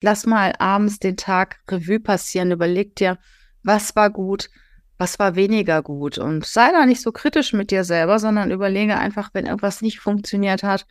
Lass 0.00 0.26
mal 0.26 0.54
abends 0.58 1.00
den 1.00 1.16
Tag 1.16 1.60
Revue 1.68 1.98
passieren. 2.00 2.52
Überleg 2.52 2.94
dir, 2.96 3.18
was 3.62 3.96
war 3.96 4.10
gut, 4.10 4.48
was 4.96 5.18
war 5.18 5.34
weniger 5.34 5.82
gut. 5.82 6.18
Und 6.18 6.46
sei 6.46 6.70
da 6.70 6.86
nicht 6.86 7.02
so 7.02 7.10
kritisch 7.10 7.52
mit 7.52 7.70
dir 7.70 7.84
selber, 7.84 8.18
sondern 8.18 8.50
überlege 8.50 8.96
einfach, 8.96 9.30
wenn 9.32 9.46
irgendwas 9.46 9.82
nicht 9.82 9.98
funktioniert 9.98 10.62
hat, 10.62 10.86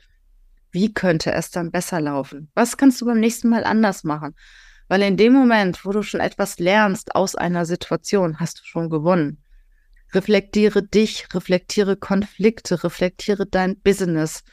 wie 0.72 0.94
könnte 0.94 1.32
es 1.32 1.50
dann 1.52 1.72
besser 1.72 2.02
laufen? 2.02 2.52
Was 2.54 2.76
kannst 2.76 3.00
du 3.00 3.06
beim 3.06 3.20
nächsten 3.20 3.50
Mal 3.50 3.64
anders 3.64 4.04
machen? 4.04 4.36
Weil 4.90 5.02
in 5.02 5.18
dem 5.18 5.34
Moment, 5.34 5.86
wo 5.86 5.92
du 5.92 6.04
schon 6.04 6.20
etwas 6.20 6.60
lernst 6.60 7.16
aus 7.16 7.36
einer 7.36 7.66
Situation, 7.66 8.40
hast 8.40 8.60
du 8.60 8.64
schon 8.66 8.90
gewonnen. 8.90 9.42
Reflektiere 10.14 10.84
dich, 10.84 11.28
reflektiere 11.34 11.98
Konflikte, 11.98 12.84
reflektiere 12.84 13.46
dein 13.46 13.80
Business, 13.80 14.44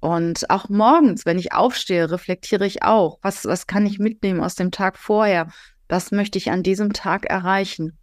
und 0.00 0.48
auch 0.50 0.68
morgens, 0.68 1.26
wenn 1.26 1.38
ich 1.38 1.52
aufstehe, 1.52 2.10
reflektiere 2.10 2.66
ich 2.66 2.82
auch, 2.82 3.18
was, 3.22 3.44
was 3.44 3.66
kann 3.66 3.86
ich 3.86 3.98
mitnehmen 3.98 4.40
aus 4.40 4.54
dem 4.54 4.70
Tag 4.70 4.96
vorher? 4.96 5.48
Was 5.88 6.12
möchte 6.12 6.38
ich 6.38 6.50
an 6.50 6.62
diesem 6.62 6.92
Tag 6.92 7.24
erreichen? 7.26 7.98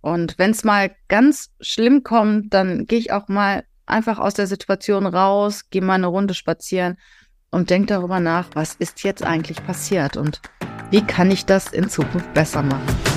Und 0.00 0.38
wenn 0.38 0.50
es 0.50 0.64
mal 0.64 0.94
ganz 1.08 1.50
schlimm 1.60 2.02
kommt, 2.02 2.52
dann 2.52 2.86
gehe 2.86 2.98
ich 2.98 3.10
auch 3.12 3.28
mal 3.28 3.64
einfach 3.86 4.18
aus 4.18 4.34
der 4.34 4.46
Situation 4.46 5.06
raus, 5.06 5.70
gehe 5.70 5.82
mal 5.82 5.94
eine 5.94 6.06
Runde 6.06 6.34
spazieren 6.34 6.98
und 7.50 7.70
denke 7.70 7.86
darüber 7.86 8.20
nach, 8.20 8.50
was 8.54 8.74
ist 8.74 9.02
jetzt 9.02 9.22
eigentlich 9.22 9.64
passiert 9.64 10.16
und 10.16 10.40
wie 10.90 11.02
kann 11.02 11.30
ich 11.30 11.46
das 11.46 11.72
in 11.72 11.88
Zukunft 11.88 12.32
besser 12.34 12.62
machen. 12.62 13.13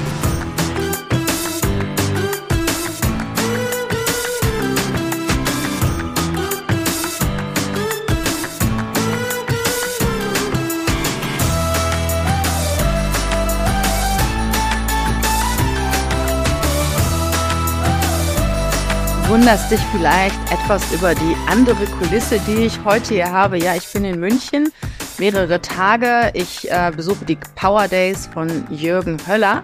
Wunderst 19.27 19.69
dich 19.69 19.81
vielleicht 19.91 20.39
etwas 20.53 20.89
über 20.93 21.13
die 21.13 21.35
andere 21.47 21.85
Kulisse, 21.85 22.39
die 22.47 22.65
ich 22.65 22.83
heute 22.85 23.13
hier 23.13 23.29
habe. 23.29 23.57
Ja, 23.57 23.75
ich 23.75 23.91
bin 23.91 24.05
in 24.05 24.21
München, 24.21 24.71
mehrere 25.17 25.61
Tage. 25.61 26.31
Ich 26.33 26.71
äh, 26.71 26.93
besuche 26.95 27.25
die 27.25 27.37
Power 27.55 27.89
Days 27.89 28.27
von 28.27 28.65
Jürgen 28.71 29.17
Höller 29.27 29.63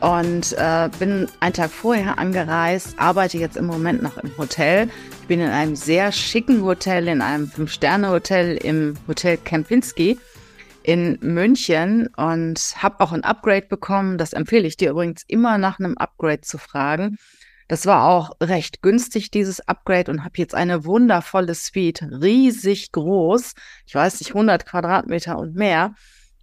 und 0.00 0.52
äh, 0.58 0.90
bin 0.98 1.26
einen 1.40 1.54
Tag 1.54 1.70
vorher 1.70 2.18
angereist, 2.18 2.98
arbeite 2.98 3.38
jetzt 3.38 3.56
im 3.56 3.64
Moment 3.64 4.02
noch 4.02 4.18
im 4.18 4.30
Hotel. 4.36 4.90
Ich 5.22 5.26
bin 5.26 5.40
in 5.40 5.48
einem 5.48 5.74
sehr 5.74 6.12
schicken 6.12 6.62
Hotel, 6.62 7.08
in 7.08 7.22
einem 7.22 7.48
Fünf-Sterne-Hotel 7.48 8.58
im 8.58 8.94
Hotel 9.08 9.38
Kempinski 9.38 10.18
in 10.82 11.18
München 11.22 12.08
und 12.16 12.74
habe 12.76 13.00
auch 13.00 13.12
ein 13.12 13.24
Upgrade 13.24 13.66
bekommen. 13.68 14.18
Das 14.18 14.34
empfehle 14.34 14.66
ich 14.66 14.76
dir 14.76 14.90
übrigens 14.90 15.22
immer 15.28 15.56
nach 15.56 15.78
einem 15.78 15.96
Upgrade 15.96 16.42
zu 16.42 16.58
fragen. 16.58 17.16
Das 17.72 17.86
war 17.86 18.06
auch 18.10 18.32
recht 18.42 18.82
günstig, 18.82 19.30
dieses 19.30 19.66
Upgrade, 19.66 20.10
und 20.10 20.24
habe 20.24 20.34
jetzt 20.36 20.54
eine 20.54 20.84
wundervolle 20.84 21.54
Suite, 21.54 22.02
riesig 22.02 22.92
groß, 22.92 23.54
ich 23.86 23.94
weiß 23.94 24.20
nicht, 24.20 24.34
100 24.34 24.66
Quadratmeter 24.66 25.38
und 25.38 25.54
mehr, 25.54 25.94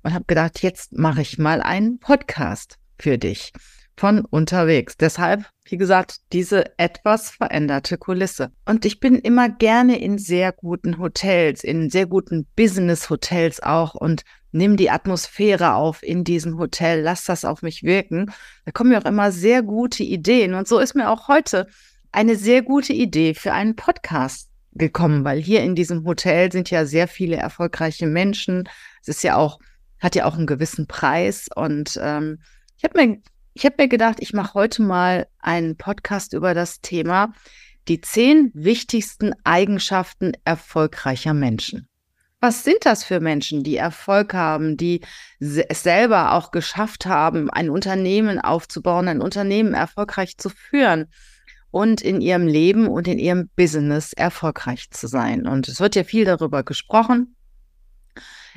und 0.02 0.16
habe 0.16 0.26
gedacht, 0.26 0.64
jetzt 0.64 0.92
mache 0.94 1.22
ich 1.22 1.38
mal 1.38 1.62
einen 1.62 2.00
Podcast 2.00 2.80
für 2.98 3.20
dich 3.20 3.54
von 3.96 4.26
unterwegs. 4.26 4.98
Deshalb, 4.98 5.46
wie 5.66 5.78
gesagt, 5.78 6.16
diese 6.34 6.76
etwas 6.80 7.30
veränderte 7.30 8.00
Kulisse. 8.00 8.52
Und 8.66 8.84
ich 8.84 9.00
bin 9.00 9.14
immer 9.14 9.50
gerne 9.50 10.00
in 10.00 10.18
sehr 10.18 10.52
guten 10.52 10.98
Hotels, 10.98 11.64
in 11.64 11.92
sehr 11.92 12.08
guten 12.08 12.48
Business-Hotels 12.56 13.62
auch 13.62 13.94
und 13.94 14.24
nimm 14.52 14.78
die 14.78 14.90
Atmosphäre 14.90 15.74
auf 15.74 16.04
in 16.04 16.24
diesem 16.24 16.58
Hotel, 16.58 17.02
lass 17.02 17.26
das 17.26 17.46
auf 17.46 17.62
mich 17.62 17.84
wirken. 17.84 18.32
Da 18.66 18.72
kommen 18.72 18.92
mir 18.92 19.00
auch 19.00 19.10
immer 19.10 19.32
sehr 19.32 19.62
gute 19.62 20.04
Ideen. 20.04 20.54
Und 20.54 20.68
so 20.68 20.80
ist 20.80 20.96
mir 20.96 21.10
auch 21.10 21.28
heute 21.28 21.68
eine 22.12 22.36
sehr 22.36 22.62
gute 22.62 22.94
Idee 22.94 23.34
für 23.34 23.54
einen 23.54 23.76
Podcast 23.76 24.50
gekommen, 24.74 25.24
weil 25.24 25.40
hier 25.40 25.62
in 25.62 25.76
diesem 25.76 26.06
Hotel 26.06 26.52
sind 26.52 26.70
ja 26.70 26.86
sehr 26.86 27.08
viele 27.08 27.36
erfolgreiche 27.36 28.08
Menschen. 28.08 28.68
Es 29.02 29.08
ist 29.08 29.24
ja 29.24 29.36
auch, 29.36 29.60
hat 30.00 30.16
ja 30.16 30.26
auch 30.26 30.36
einen 30.36 30.48
gewissen 30.48 30.88
Preis. 30.88 31.48
Und 31.56 32.00
ähm, 32.02 32.40
ich 32.78 32.84
habe 32.84 33.06
mir, 33.06 33.22
ich 33.54 33.66
habe 33.66 33.76
mir 33.78 33.88
gedacht, 33.88 34.18
ich 34.20 34.34
mache 34.34 34.54
heute 34.54 34.82
mal 34.82 35.28
einen 35.40 35.78
Podcast 35.78 36.34
über 36.34 36.54
das 36.54 36.82
Thema 36.82 37.34
die 37.88 38.02
zehn 38.02 38.52
wichtigsten 38.54 39.34
Eigenschaften 39.44 40.34
erfolgreicher 40.46 41.34
Menschen. 41.34 41.89
Was 42.42 42.64
sind 42.64 42.86
das 42.86 43.04
für 43.04 43.20
Menschen, 43.20 43.64
die 43.64 43.76
Erfolg 43.76 44.34
haben, 44.34 44.78
die 44.78 45.02
es 45.40 45.84
selber 45.84 46.34
auch 46.34 46.52
geschafft 46.52 47.06
haben, 47.06 47.50
ein 47.50 47.70
Unternehmen 47.70 48.40
aufzubauen, 48.40 49.10
ein 49.10 49.22
Unternehmen 49.22 49.74
erfolgreich 49.74 50.38
zu 50.38 50.50
führen 50.50 51.08
und 51.70 52.02
in 52.02 52.22
ihrem 52.22 52.48
Leben 52.48 52.88
und 52.88 53.10
in 53.10 53.20
ihrem 53.20 53.50
Business 53.58 54.14
erfolgreich 54.14 54.90
zu 54.90 55.08
sein? 55.08 55.48
Und 55.48 55.68
es 55.68 55.82
wird 55.82 55.96
ja 55.96 56.06
viel 56.06 56.24
darüber 56.24 56.64
gesprochen. 56.64 57.36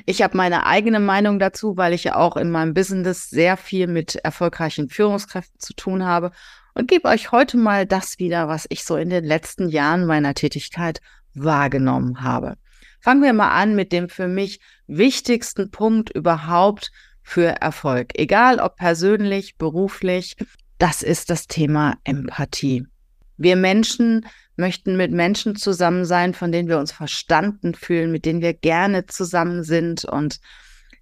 Ich 0.05 0.21
habe 0.21 0.37
meine 0.37 0.65
eigene 0.65 1.01
Meinung 1.01 1.37
dazu, 1.37 1.75
weil 1.75 1.91
ich 1.91 2.05
ja 2.05 2.15
auch 2.15 2.37
in 2.37 2.51
meinem 2.51 2.73
Business 2.73 3.29
sehr 3.29 3.57
viel 3.57 3.87
mit 3.87 4.15
erfolgreichen 4.15 4.89
Führungskräften 4.89 5.59
zu 5.59 5.73
tun 5.73 6.05
habe 6.05 6.31
und 6.73 6.87
gebe 6.87 7.09
euch 7.09 7.33
heute 7.33 7.57
mal 7.57 7.85
das 7.85 8.17
wieder, 8.17 8.47
was 8.47 8.65
ich 8.69 8.85
so 8.85 8.95
in 8.95 9.09
den 9.09 9.25
letzten 9.25 9.67
Jahren 9.67 10.05
meiner 10.05 10.33
Tätigkeit 10.33 11.01
wahrgenommen 11.33 12.23
habe. 12.23 12.55
Fangen 13.03 13.21
wir 13.21 13.33
mal 13.33 13.51
an 13.51 13.75
mit 13.75 13.91
dem 13.91 14.07
für 14.07 14.29
mich 14.29 14.61
wichtigsten 14.87 15.71
Punkt 15.71 16.09
überhaupt 16.11 16.89
für 17.21 17.47
Erfolg. 17.47 18.17
Egal 18.17 18.59
ob 18.59 18.77
persönlich, 18.77 19.57
beruflich, 19.57 20.37
das 20.77 21.03
ist 21.03 21.29
das 21.29 21.47
Thema 21.47 21.97
Empathie. 22.05 22.85
Wir 23.35 23.57
Menschen 23.57 24.25
möchten 24.55 24.95
mit 24.95 25.11
Menschen 25.11 25.57
zusammen 25.57 26.05
sein, 26.05 26.33
von 26.33 26.53
denen 26.53 26.69
wir 26.69 26.79
uns 26.79 26.93
verstanden 26.93 27.75
fühlen, 27.75 28.09
mit 28.09 28.23
denen 28.23 28.41
wir 28.41 28.53
gerne 28.53 29.05
zusammen 29.05 29.65
sind. 29.65 30.05
Und 30.05 30.39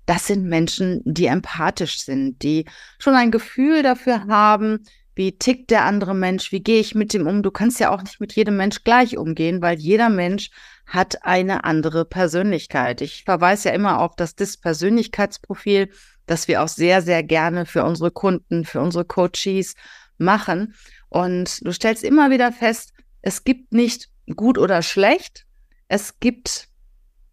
das 0.08 0.26
sind 0.26 0.46
Menschen, 0.46 1.04
die 1.06 1.28
empathisch 1.28 2.00
sind, 2.00 2.42
die 2.42 2.66
schon 2.98 3.14
ein 3.14 3.30
Gefühl 3.30 3.84
dafür 3.84 4.26
haben, 4.26 4.80
wie 5.14 5.38
tickt 5.38 5.70
der 5.70 5.86
andere 5.86 6.16
Mensch, 6.16 6.52
wie 6.52 6.64
gehe 6.64 6.80
ich 6.80 6.96
mit 6.96 7.14
dem 7.14 7.28
um. 7.28 7.44
Du 7.44 7.52
kannst 7.52 7.80
ja 7.80 7.92
auch 7.92 8.02
nicht 8.02 8.20
mit 8.20 8.34
jedem 8.34 8.58
Mensch 8.58 8.84
gleich 8.84 9.18
umgehen, 9.18 9.62
weil 9.62 9.78
jeder 9.78 10.10
Mensch 10.10 10.50
hat 10.92 11.24
eine 11.24 11.64
andere 11.64 12.04
Persönlichkeit. 12.04 13.00
Ich 13.00 13.24
verweise 13.24 13.70
ja 13.70 13.76
immer 13.76 14.00
auf 14.00 14.18
das 14.18 14.36
DIS-Persönlichkeitsprofil, 14.36 15.90
das 16.26 16.50
wir 16.50 16.62
auch 16.62 16.68
sehr, 16.68 17.02
sehr 17.02 17.24
gerne 17.24 17.66
für 17.66 17.86
unsere 17.86 18.12
Kunden, 18.12 18.66
für 18.66 18.82
unsere 18.82 19.06
Coaches 19.06 19.76
machen. 20.18 20.76
Und 21.08 21.66
du 21.66 21.72
stellst 21.72 22.04
immer 22.04 22.30
wieder 22.30 22.52
fest, 22.52 22.92
es 23.22 23.46
gibt 23.46 23.72
nicht 23.72 24.10
gut 24.36 24.58
oder 24.58 24.82
schlecht, 24.82 25.46
es 25.88 26.20
gibt 26.20 26.68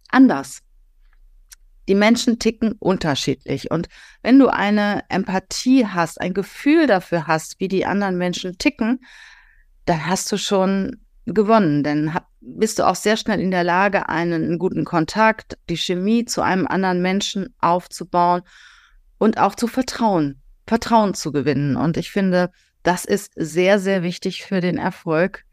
anders. 0.09 0.61
Die 1.89 1.97
Menschen 1.97 2.39
ticken 2.39 2.73
unterschiedlich. 2.79 3.73
Und 3.73 3.89
wenn 4.23 4.39
du 4.39 4.47
eine 4.47 5.03
Empathie 5.09 5.85
hast, 5.85 6.21
ein 6.21 6.33
Gefühl 6.33 6.87
dafür 6.87 7.27
hast, 7.27 7.59
wie 7.59 7.69
die 7.69 7.87
anderen 7.87 8.19
Menschen 8.19 8.57
ticken, 8.57 9.05
dann 9.85 10.07
hast 10.07 10.31
du 10.31 10.37
schon 10.37 11.01
gewonnen. 11.35 11.83
Denn 11.83 12.13
bist 12.41 12.79
du 12.79 12.87
auch 12.87 12.95
sehr 12.95 13.17
schnell 13.17 13.41
in 13.41 13.51
der 13.51 13.65
Lage, 13.65 14.09
einen, 14.09 14.45
einen 14.45 14.59
guten 14.59 14.85
Kontakt, 14.85 15.59
die 15.69 15.77
Chemie 15.77 16.25
zu 16.25 16.43
einem 16.43 16.67
anderen 16.67 17.03
Menschen 17.03 17.55
aufzubauen 17.59 18.43
und 19.19 19.39
auch 19.39 19.55
zu 19.55 19.67
vertrauen, 19.67 20.41
Vertrauen 20.67 21.15
zu 21.15 21.33
gewinnen. 21.33 21.77
Und 21.77 21.97
ich 21.97 22.11
finde, 22.11 22.51
das 22.83 23.05
ist 23.05 23.33
sehr, 23.37 23.79
sehr 23.79 24.03
wichtig 24.03 24.45
für 24.45 24.61
den 24.61 24.79
Erfolg, 24.79 25.45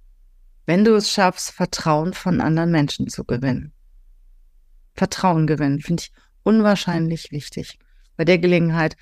wenn 0.65 0.83
du 0.83 0.95
es 0.95 1.11
schaffst, 1.11 1.51
Vertrauen 1.51 2.13
von 2.13 2.41
anderen 2.41 2.71
Menschen 2.71 3.07
zu 3.07 3.23
gewinnen. 3.23 3.73
Vertrauen 4.93 5.45
gewinnen, 5.45 5.81
finde 5.81 6.03
ich 6.03 6.11
unwahrscheinlich 6.43 7.31
wichtig. 7.31 7.77
Bei 8.17 8.23
der 8.23 8.37
Gelegenheit 8.37 8.95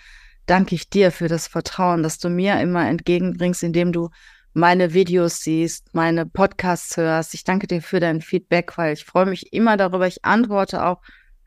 danke 0.45 0.75
ich 0.75 0.89
dir 0.89 1.11
für 1.11 1.27
das 1.27 1.47
Vertrauen, 1.47 2.03
das 2.03 2.17
du 2.17 2.29
mir 2.29 2.59
immer 2.59 2.87
entgegenbringst, 2.87 3.63
indem 3.63 3.91
du 3.91 4.09
meine 4.53 4.93
Videos 4.93 5.39
siehst, 5.41 5.93
meine 5.93 6.25
Podcasts 6.25 6.95
hörst. 6.97 7.33
Ich 7.33 7.43
danke 7.43 7.67
dir 7.67 7.81
für 7.81 7.99
dein 7.99 8.21
Feedback, 8.21 8.77
weil 8.77 8.93
ich 8.93 9.03
freue 9.03 9.25
mich 9.25 9.51
immer 9.51 9.77
darüber. 9.77 10.07
Ich 10.07 10.23
antworte 10.23 10.85
auch 10.85 11.01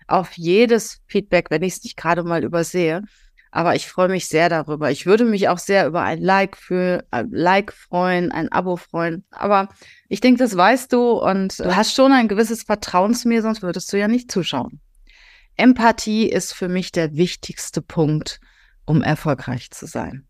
auf 0.08 0.32
jedes 0.37 1.00
Feedback, 1.06 1.50
wenn 1.50 1.62
ich 1.62 1.75
es 1.75 1.85
nicht 1.85 1.97
gerade 1.97 2.23
mal 2.23 2.44
übersehe. 2.44 3.03
Aber 3.53 3.75
ich 3.75 3.88
freue 3.88 4.08
mich 4.08 4.26
sehr 4.26 4.49
darüber. 4.49 4.91
Ich 4.91 5.06
würde 5.06 5.25
mich 5.25 5.49
auch 5.49 5.58
sehr 5.58 5.87
über 5.87 6.03
ein 6.03 6.20
Like 6.20 6.56
für 6.56 7.05
ein 7.11 7.31
Like 7.31 7.73
freuen, 7.73 8.31
ein 8.31 8.50
Abo 8.53 8.76
freuen. 8.76 9.25
Aber 9.31 9.69
ich 10.08 10.20
denke, 10.20 10.43
das 10.43 10.56
weißt 10.56 10.93
du 10.93 11.12
und 11.12 11.58
du 11.61 11.75
hast 11.75 11.94
schon 11.94 12.12
ein 12.12 12.29
gewisses 12.29 12.64
Vertrauen 12.64 13.14
zu 13.14 13.29
mir, 13.29 13.41
sonst 13.41 13.62
würdest 13.62 13.93
du 13.93 13.99
ja 13.99 14.08
nicht 14.08 14.31
zuschauen. 14.31 14.81
Empathie 15.56 16.29
ist 16.29 16.53
für 16.53 16.69
mich 16.69 16.93
der 16.93 17.14
wichtigste 17.14 17.81
Punkt, 17.81 18.41
um 18.85 19.03
erfolgreich 19.03 19.70
zu 19.70 19.87
sein. 19.87 20.26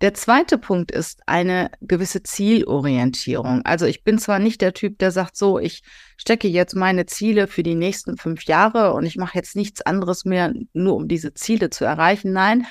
Der 0.00 0.14
zweite 0.14 0.58
Punkt 0.58 0.90
ist 0.90 1.20
eine 1.26 1.70
gewisse 1.80 2.22
Zielorientierung. 2.22 3.62
Also 3.64 3.86
ich 3.86 4.04
bin 4.04 4.18
zwar 4.18 4.38
nicht 4.38 4.60
der 4.60 4.74
Typ, 4.74 4.98
der 4.98 5.10
sagt, 5.10 5.36
so, 5.36 5.58
ich 5.58 5.82
stecke 6.16 6.48
jetzt 6.48 6.74
meine 6.74 7.06
Ziele 7.06 7.46
für 7.46 7.62
die 7.62 7.74
nächsten 7.74 8.16
fünf 8.16 8.44
Jahre 8.44 8.92
und 8.92 9.06
ich 9.06 9.16
mache 9.16 9.38
jetzt 9.38 9.56
nichts 9.56 9.82
anderes 9.82 10.24
mehr, 10.24 10.52
nur 10.72 10.96
um 10.96 11.08
diese 11.08 11.34
Ziele 11.34 11.70
zu 11.70 11.84
erreichen. 11.84 12.32
Nein, 12.32 12.66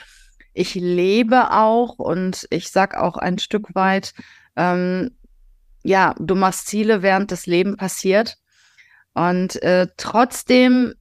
ich 0.54 0.76
lebe 0.76 1.52
auch 1.52 1.98
und 1.98 2.46
ich 2.50 2.70
sag 2.70 2.96
auch 2.96 3.18
ein 3.18 3.40
Stück 3.40 3.74
weit, 3.74 4.14
ähm, 4.56 5.12
ja, 5.84 6.16
du 6.20 6.36
machst 6.36 6.68
Ziele, 6.68 7.02
während 7.02 7.32
das 7.32 7.46
Leben 7.46 7.76
passiert. 7.78 8.38
Und 9.14 9.62
äh, 9.62 9.88
trotzdem 9.98 10.94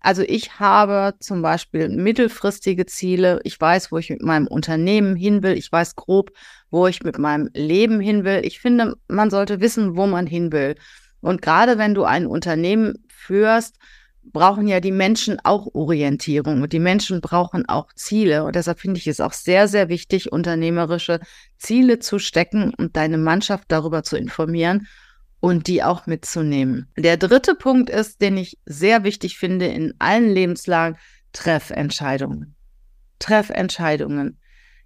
also 0.00 0.22
ich 0.22 0.60
habe 0.60 1.14
zum 1.20 1.42
Beispiel 1.42 1.88
mittelfristige 1.88 2.86
Ziele. 2.86 3.40
Ich 3.44 3.60
weiß, 3.60 3.90
wo 3.90 3.98
ich 3.98 4.10
mit 4.10 4.22
meinem 4.22 4.46
Unternehmen 4.46 5.16
hin 5.16 5.42
will. 5.42 5.52
Ich 5.52 5.70
weiß 5.70 5.96
grob, 5.96 6.30
wo 6.70 6.86
ich 6.86 7.02
mit 7.02 7.18
meinem 7.18 7.50
Leben 7.54 8.00
hin 8.00 8.24
will. 8.24 8.42
Ich 8.44 8.60
finde, 8.60 8.96
man 9.08 9.30
sollte 9.30 9.60
wissen, 9.60 9.96
wo 9.96 10.06
man 10.06 10.26
hin 10.26 10.52
will. 10.52 10.76
Und 11.20 11.42
gerade 11.42 11.78
wenn 11.78 11.94
du 11.94 12.04
ein 12.04 12.26
Unternehmen 12.26 13.04
führst, 13.08 13.76
brauchen 14.22 14.68
ja 14.68 14.80
die 14.80 14.92
Menschen 14.92 15.38
auch 15.42 15.74
Orientierung 15.74 16.62
und 16.62 16.72
die 16.72 16.78
Menschen 16.78 17.20
brauchen 17.20 17.68
auch 17.68 17.92
Ziele. 17.94 18.44
Und 18.44 18.54
deshalb 18.54 18.78
finde 18.78 18.98
ich 18.98 19.06
es 19.06 19.20
auch 19.20 19.32
sehr, 19.32 19.68
sehr 19.68 19.88
wichtig, 19.88 20.30
unternehmerische 20.30 21.20
Ziele 21.56 21.98
zu 21.98 22.18
stecken 22.18 22.72
und 22.74 22.96
deine 22.96 23.18
Mannschaft 23.18 23.64
darüber 23.68 24.02
zu 24.02 24.16
informieren 24.16 24.86
und 25.40 25.66
die 25.66 25.82
auch 25.82 26.06
mitzunehmen. 26.06 26.88
Der 26.96 27.16
dritte 27.16 27.54
Punkt 27.54 27.90
ist, 27.90 28.20
den 28.20 28.36
ich 28.36 28.58
sehr 28.66 29.04
wichtig 29.04 29.38
finde 29.38 29.66
in 29.66 29.94
allen 29.98 30.30
Lebenslagen, 30.30 30.98
Treffentscheidungen. 31.32 32.54
Treffentscheidungen. 33.18 34.38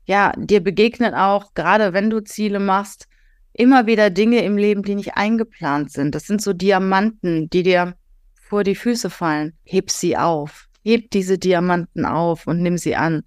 Ja, 0.04 0.32
dir 0.36 0.60
begegnen 0.60 1.14
auch, 1.14 1.54
gerade 1.54 1.92
wenn 1.92 2.10
du 2.10 2.20
Ziele 2.20 2.58
machst, 2.58 3.06
immer 3.52 3.86
wieder 3.86 4.10
Dinge 4.10 4.42
im 4.44 4.56
Leben, 4.56 4.82
die 4.82 4.94
nicht 4.94 5.14
eingeplant 5.16 5.92
sind. 5.92 6.14
Das 6.14 6.26
sind 6.26 6.42
so 6.42 6.52
Diamanten, 6.52 7.48
die 7.50 7.62
dir 7.62 7.94
vor 8.34 8.64
die 8.64 8.74
Füße 8.74 9.10
fallen. 9.10 9.54
Heb 9.64 9.90
sie 9.90 10.16
auf. 10.16 10.68
Heb 10.82 11.10
diese 11.10 11.38
Diamanten 11.38 12.04
auf 12.04 12.46
und 12.46 12.60
nimm 12.60 12.78
sie 12.78 12.96
an. 12.96 13.22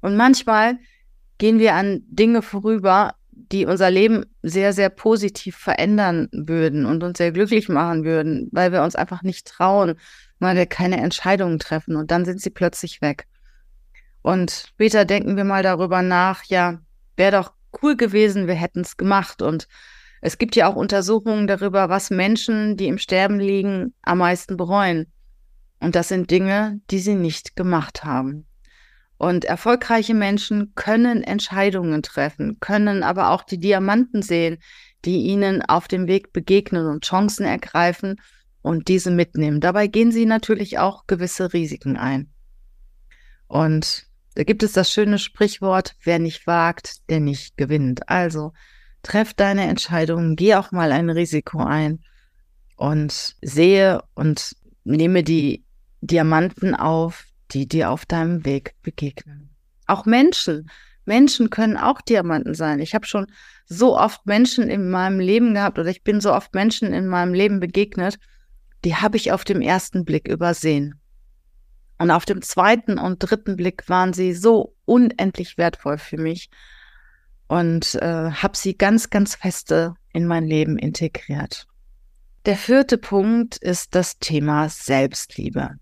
Und 0.00 0.16
manchmal 0.16 0.78
gehen 1.38 1.58
wir 1.58 1.74
an 1.74 2.02
Dinge 2.06 2.42
vorüber, 2.42 3.14
die 3.36 3.66
unser 3.66 3.90
Leben 3.90 4.24
sehr, 4.42 4.72
sehr 4.72 4.88
positiv 4.88 5.56
verändern 5.56 6.28
würden 6.32 6.86
und 6.86 7.02
uns 7.02 7.18
sehr 7.18 7.32
glücklich 7.32 7.68
machen 7.68 8.04
würden, 8.04 8.48
weil 8.52 8.72
wir 8.72 8.82
uns 8.82 8.96
einfach 8.96 9.22
nicht 9.22 9.46
trauen, 9.46 9.94
weil 10.38 10.56
wir 10.56 10.66
keine 10.66 10.98
Entscheidungen 10.98 11.58
treffen 11.58 11.96
und 11.96 12.10
dann 12.10 12.24
sind 12.24 12.40
sie 12.40 12.50
plötzlich 12.50 13.02
weg. 13.02 13.26
Und 14.22 14.68
später 14.68 15.04
denken 15.04 15.36
wir 15.36 15.44
mal 15.44 15.62
darüber 15.62 16.00
nach, 16.00 16.44
ja, 16.44 16.80
wäre 17.16 17.32
doch 17.32 17.52
cool 17.82 17.96
gewesen, 17.96 18.46
wir 18.46 18.54
hätten 18.54 18.80
es 18.80 18.96
gemacht. 18.96 19.42
Und 19.42 19.68
es 20.22 20.38
gibt 20.38 20.56
ja 20.56 20.66
auch 20.66 20.76
Untersuchungen 20.76 21.46
darüber, 21.46 21.90
was 21.90 22.08
Menschen, 22.08 22.78
die 22.78 22.88
im 22.88 22.96
Sterben 22.96 23.38
liegen, 23.38 23.92
am 24.00 24.18
meisten 24.18 24.56
bereuen. 24.56 25.12
Und 25.80 25.94
das 25.94 26.08
sind 26.08 26.30
Dinge, 26.30 26.80
die 26.90 27.00
sie 27.00 27.14
nicht 27.14 27.56
gemacht 27.56 28.04
haben. 28.04 28.46
Und 29.16 29.44
erfolgreiche 29.44 30.14
Menschen 30.14 30.72
können 30.74 31.22
Entscheidungen 31.22 32.02
treffen, 32.02 32.58
können 32.60 33.02
aber 33.02 33.30
auch 33.30 33.44
die 33.44 33.58
Diamanten 33.58 34.22
sehen, 34.22 34.58
die 35.04 35.22
ihnen 35.26 35.62
auf 35.62 35.88
dem 35.88 36.06
Weg 36.06 36.32
begegnen 36.32 36.86
und 36.86 37.04
Chancen 37.04 37.44
ergreifen 37.44 38.20
und 38.62 38.88
diese 38.88 39.10
mitnehmen. 39.10 39.60
Dabei 39.60 39.86
gehen 39.86 40.10
sie 40.10 40.26
natürlich 40.26 40.78
auch 40.78 41.06
gewisse 41.06 41.52
Risiken 41.52 41.96
ein. 41.96 42.30
Und 43.46 44.06
da 44.34 44.42
gibt 44.42 44.62
es 44.62 44.72
das 44.72 44.90
schöne 44.90 45.18
Sprichwort, 45.18 45.94
wer 46.02 46.18
nicht 46.18 46.46
wagt, 46.46 47.08
der 47.08 47.20
nicht 47.20 47.56
gewinnt. 47.56 48.08
Also 48.08 48.52
treff 49.02 49.34
deine 49.34 49.64
Entscheidungen, 49.68 50.34
geh 50.34 50.54
auch 50.56 50.72
mal 50.72 50.90
ein 50.90 51.10
Risiko 51.10 51.58
ein 51.58 52.00
und 52.76 53.36
sehe 53.42 54.02
und 54.14 54.56
nehme 54.82 55.22
die 55.22 55.64
Diamanten 56.00 56.74
auf, 56.74 57.26
die 57.54 57.68
dir 57.68 57.90
auf 57.90 58.04
deinem 58.04 58.44
Weg 58.44 58.74
begegnen. 58.82 59.48
Auch 59.86 60.04
Menschen. 60.04 60.70
Menschen 61.06 61.50
können 61.50 61.76
auch 61.76 62.00
Diamanten 62.00 62.54
sein. 62.54 62.80
Ich 62.80 62.94
habe 62.94 63.06
schon 63.06 63.26
so 63.66 63.96
oft 63.96 64.26
Menschen 64.26 64.68
in 64.68 64.90
meinem 64.90 65.20
Leben 65.20 65.54
gehabt 65.54 65.78
oder 65.78 65.88
ich 65.88 66.02
bin 66.02 66.20
so 66.20 66.32
oft 66.32 66.54
Menschen 66.54 66.92
in 66.92 67.06
meinem 67.06 67.32
Leben 67.32 67.60
begegnet, 67.60 68.18
die 68.84 68.96
habe 68.96 69.16
ich 69.16 69.32
auf 69.32 69.44
dem 69.44 69.60
ersten 69.60 70.04
Blick 70.04 70.28
übersehen. 70.28 71.00
Und 71.98 72.10
auf 72.10 72.24
dem 72.24 72.42
zweiten 72.42 72.98
und 72.98 73.18
dritten 73.20 73.56
Blick 73.56 73.88
waren 73.88 74.12
sie 74.12 74.34
so 74.34 74.74
unendlich 74.84 75.56
wertvoll 75.56 75.98
für 75.98 76.18
mich 76.18 76.50
und 77.46 77.94
äh, 77.96 78.30
habe 78.30 78.56
sie 78.56 78.76
ganz, 78.76 79.10
ganz 79.10 79.36
feste 79.36 79.94
in 80.12 80.26
mein 80.26 80.44
Leben 80.44 80.76
integriert. 80.76 81.66
Der 82.46 82.56
vierte 82.56 82.98
Punkt 82.98 83.56
ist 83.56 83.94
das 83.94 84.18
Thema 84.18 84.68
Selbstliebe 84.68 85.78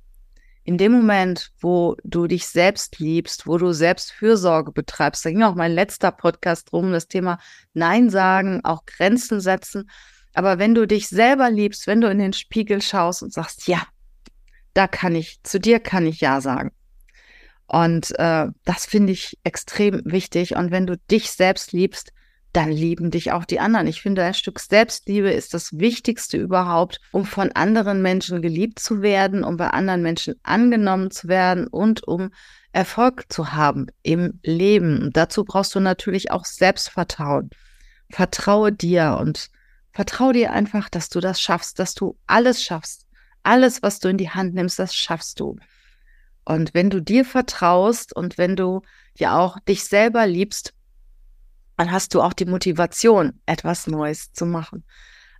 in 0.65 0.79
dem 0.79 0.93
Moment, 0.93 1.51
wo 1.61 1.97
du 2.05 2.27
dich 2.27 2.47
selbst 2.47 2.99
liebst, 2.99 3.47
wo 3.47 3.59
du 3.59 3.73
Selbstfürsorge 3.73 4.73
betreibst, 4.73 5.25
da 5.25 5.31
ging 5.31 5.43
auch 5.43 5.57
mein 5.57 5.73
letzter 5.73 6.13
Podcast 6.13 6.71
drum, 6.71 6.93
das 6.93 7.09
Thema 7.09 7.39
Nein 7.75 8.11
sagen, 8.11 8.61
auch 8.65 8.85
Grenzen 8.87 9.41
setzen. 9.41 9.91
Aber 10.35 10.59
wenn 10.59 10.75
du 10.75 10.87
dich 10.87 11.09
selber 11.09 11.51
liebst, 11.51 11.87
wenn 11.87 12.01
du 12.01 12.09
in 12.09 12.19
den 12.19 12.33
Spiegel 12.33 12.81
schaust 12.81 13.23
und 13.23 13.33
sagst, 13.33 13.67
ja, 13.67 13.83
da 14.73 14.87
kann 14.87 15.15
ich, 15.15 15.43
zu 15.43 15.59
dir 15.59 15.81
kann 15.81 16.07
ich 16.07 16.21
Ja 16.21 16.41
sagen. 16.41 16.73
Und 17.67 18.19
äh, 18.19 18.49
das 18.65 18.87
finde 18.87 19.13
ich 19.13 19.39
extrem 19.45 20.03
wichtig. 20.05 20.57
Und 20.57 20.71
wenn 20.71 20.87
du 20.87 20.97
dich 21.11 21.31
selbst 21.31 21.73
liebst, 21.73 22.13
dann 22.53 22.71
lieben 22.71 23.11
dich 23.11 23.33
auch 23.33 23.45
die 23.45 23.61
anderen. 23.61 23.87
Ich 23.87 24.03
finde, 24.03 24.23
ein 24.25 24.35
Stück 24.35 24.61
Selbstliebe 24.61 25.31
ist 25.31 25.55
das 25.55 25.79
Wichtigste 25.79 26.37
überhaupt, 26.37 27.01
um 27.11 27.25
von 27.25 27.51
anderen 27.53 28.03
Menschen 28.03 28.43
geliebt 28.43 28.79
zu 28.79 29.01
werden, 29.01 29.43
um 29.43 29.57
bei 29.57 29.69
anderen 29.69 30.03
Menschen 30.03 30.35
angenommen 30.43 31.11
zu 31.11 31.29
werden 31.29 31.67
und 31.67 32.07
um 32.07 32.31
Erfolg 32.73 33.33
zu 33.33 33.53
haben 33.53 33.87
im 34.03 34.39
Leben. 34.43 35.03
Und 35.03 35.17
dazu 35.17 35.45
brauchst 35.45 35.75
du 35.75 35.81
natürlich 35.81 36.31
auch 36.31 36.45
Selbstvertrauen. 36.45 37.51
Vertraue 38.11 38.73
dir 38.73 39.19
und 39.19 39.49
vertraue 39.93 40.35
dir 40.35 40.53
einfach, 40.53 40.91
dass 40.91 41.09
du 41.09 41.21
das 41.21 41.41
schaffst, 41.41 41.79
dass 41.79 41.95
du 41.95 42.19
alles 42.27 42.63
schaffst. 42.63 43.07
Alles, 43.43 43.83
was 43.83 43.99
du 43.99 44.09
in 44.09 44.19
die 44.19 44.31
Hand 44.31 44.55
nimmst, 44.55 44.79
das 44.79 44.95
schaffst 44.95 45.41
du. 45.41 45.57
Und 46.45 46.75
wenn 46.75 46.91
du 46.91 47.01
dir 47.01 47.25
vertraust 47.25 48.15
und 48.15 48.37
wenn 48.37 48.57
du 48.57 48.83
ja 49.17 49.39
auch 49.39 49.59
dich 49.61 49.85
selber 49.85 50.27
liebst, 50.27 50.75
dann 51.83 51.91
hast 51.91 52.15
du 52.15 52.23
auch 52.23 52.33
die 52.33 52.45
Motivation, 52.45 53.41
etwas 53.45 53.89
Neues 53.89 54.33
zu 54.33 54.47
machen. 54.47 54.85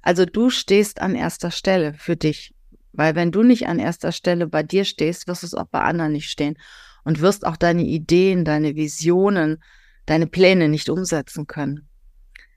Also 0.01 0.27
du 0.27 0.51
stehst 0.51 1.01
an 1.01 1.15
erster 1.15 1.53
Stelle 1.53 1.95
für 1.95 2.17
dich. 2.17 2.53
Weil 2.93 3.15
wenn 3.15 3.31
du 3.31 3.45
nicht 3.45 3.69
an 3.69 3.79
erster 3.79 4.11
Stelle 4.11 4.49
bei 4.49 4.65
dir 4.65 4.85
stehst, 4.85 5.29
wirst 5.29 5.45
du 5.45 5.47
es 5.47 5.55
auch 5.55 5.67
bei 5.67 5.83
anderen 5.83 6.11
nicht 6.11 6.29
stehen 6.29 6.59
und 7.05 7.21
wirst 7.21 7.47
auch 7.47 7.57
deine 7.57 7.85
Ideen, 7.85 8.45
deine 8.45 8.75
Visionen, 8.75 9.63
deine 10.05 10.27
Pläne 10.27 10.69
nicht 10.69 10.89
umsetzen 10.89 11.47
können. 11.47 11.89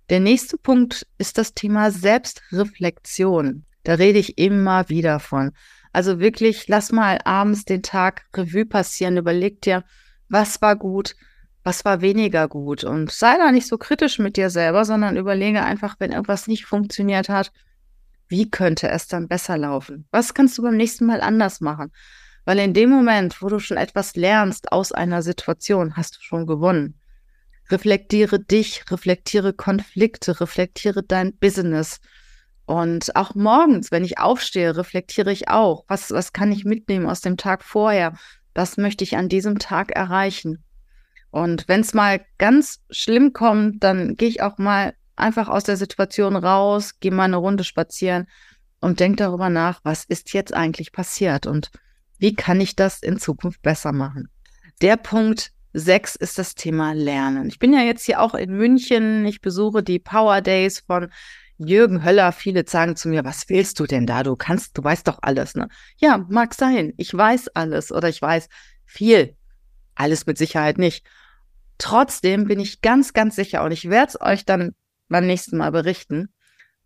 Der 0.10 0.20
nächste 0.20 0.58
Punkt 0.58 1.06
ist 1.20 1.38
das 1.38 1.54
Thema 1.54 1.92
Selbstreflexion. 1.92 3.66
Da 3.84 3.94
rede 3.94 4.18
ich 4.18 4.40
immer 4.40 4.90
wieder 4.90 5.20
von. 5.20 5.52
Also 5.94 6.20
wirklich, 6.20 6.68
lass 6.68 6.92
mal 6.92 7.20
abends 7.24 7.66
den 7.66 7.84
Tag 7.84 8.26
Revue 8.36 8.66
passieren, 8.66 9.18
überleg 9.18 9.62
dir, 9.62 9.84
was 10.28 10.60
war 10.64 10.76
gut, 10.76 11.16
was 11.66 11.84
war 11.84 12.02
weniger 12.02 12.48
gut. 12.48 12.84
Und 12.84 13.12
sei 13.12 13.38
da 13.38 13.52
nicht 13.52 13.68
so 13.68 13.78
kritisch 13.78 14.20
mit 14.20 14.38
dir 14.38 14.52
selber, 14.52 14.86
sondern 14.86 15.18
überlege 15.18 15.64
einfach, 15.64 15.96
wenn 15.98 16.12
irgendwas 16.12 16.48
nicht 16.48 16.66
funktioniert 16.66 17.28
hat, 17.28 17.52
wie 18.28 18.50
könnte 18.50 18.88
es 18.90 19.08
dann 19.08 19.28
besser 19.28 19.58
laufen? 19.58 20.08
Was 20.12 20.36
kannst 20.36 20.58
du 20.58 20.62
beim 20.62 20.78
nächsten 20.78 21.08
Mal 21.08 21.22
anders 21.22 21.62
machen? 21.62 21.92
Weil 22.46 22.60
in 22.60 22.76
dem 22.76 22.92
Moment, 22.92 23.42
wo 23.42 23.50
du 23.50 23.58
schon 23.58 23.78
etwas 23.78 24.16
lernst 24.16 24.72
aus 24.72 24.92
einer 24.92 25.24
Situation, 25.24 25.98
hast 25.98 26.18
du 26.18 26.22
schon 26.22 26.46
gewonnen. 26.46 27.00
Reflektiere 27.72 28.40
dich, 28.40 28.84
reflektiere 28.92 29.52
Konflikte, 29.52 30.40
reflektiere 30.40 31.02
dein 31.02 31.36
Business. 31.36 32.00
Und 32.68 33.16
auch 33.16 33.34
morgens, 33.34 33.92
wenn 33.92 34.04
ich 34.06 34.20
aufstehe, 34.20 34.78
reflektiere 34.78 35.32
ich 35.32 35.50
auch. 35.50 35.84
Was, 35.88 36.12
was 36.12 36.32
kann 36.32 36.52
ich 36.52 36.64
mitnehmen 36.64 37.08
aus 37.08 37.22
dem 37.22 37.38
Tag 37.38 37.64
vorher? 37.64 38.16
Was 38.54 38.78
möchte 38.78 39.04
ich 39.04 39.18
an 39.18 39.30
diesem 39.30 39.58
Tag 39.58 39.92
erreichen? 39.92 40.65
Und 41.36 41.68
wenn 41.68 41.82
es 41.82 41.94
mal 41.94 42.26
ganz 42.38 42.80
schlimm 42.90 43.34
kommt, 43.34 43.84
dann 43.84 44.16
gehe 44.16 44.30
ich 44.30 44.42
auch 44.42 44.58
mal 44.58 44.94
einfach 45.18 45.50
aus 45.50 45.66
der 45.66 45.76
Situation 45.76 46.38
raus, 46.38 47.02
gehe 47.02 47.12
mal 47.12 47.26
eine 47.26 47.36
Runde 47.36 47.66
spazieren 47.66 48.28
und 48.80 49.02
denke 49.02 49.18
darüber 49.18 49.50
nach, 49.50 49.82
was 49.84 50.06
ist 50.06 50.32
jetzt 50.32 50.54
eigentlich 50.54 50.94
passiert 50.94 51.46
und 51.46 51.72
wie 52.20 52.36
kann 52.36 52.62
ich 52.62 52.78
das 52.78 53.04
in 53.04 53.20
Zukunft 53.20 53.62
besser 53.62 53.92
machen. 53.92 54.30
Der 54.82 54.96
Punkt 54.96 55.52
sechs 55.74 56.16
ist 56.16 56.40
das 56.40 56.56
Thema 56.56 56.94
Lernen. 56.94 57.50
Ich 57.50 57.60
bin 57.60 57.74
ja 57.74 57.82
jetzt 57.82 58.06
hier 58.06 58.22
auch 58.22 58.34
in 58.34 58.54
München. 58.56 59.26
Ich 59.26 59.42
besuche 59.42 59.84
die 59.84 60.00
Power 60.00 60.40
Days 60.40 60.86
von 60.88 61.12
Jürgen 61.58 62.06
Höller. 62.06 62.32
Viele 62.32 62.64
sagen 62.66 62.96
zu 62.96 63.10
mir, 63.10 63.26
was 63.26 63.50
willst 63.50 63.78
du 63.82 63.86
denn 63.86 64.06
da? 64.06 64.24
Du 64.24 64.38
kannst, 64.38 64.78
du 64.78 64.84
weißt 64.86 65.06
doch 65.10 65.20
alles, 65.22 65.54
ne? 65.54 65.68
Ja, 65.98 66.18
mag 66.30 66.54
sein. 66.54 66.94
Ich 66.96 67.14
weiß 67.14 67.50
alles 67.50 67.92
oder 67.92 68.08
ich 68.08 68.22
weiß 68.22 68.48
viel. 68.86 69.36
Alles 69.96 70.26
mit 70.26 70.38
Sicherheit 70.38 70.78
nicht. 70.78 71.06
Trotzdem 71.78 72.46
bin 72.46 72.60
ich 72.60 72.82
ganz, 72.82 73.14
ganz 73.14 73.36
sicher 73.36 73.64
und 73.64 73.72
ich 73.72 73.90
werde 73.90 74.10
es 74.10 74.22
euch 74.22 74.46
dann 74.46 74.74
beim 75.10 75.26
nächsten 75.26 75.58
Mal 75.58 75.72
berichten, 75.72 76.30